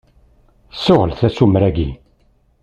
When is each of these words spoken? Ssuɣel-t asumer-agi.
Ssuɣel-t 0.75 1.21
asumer-agi. 1.27 1.89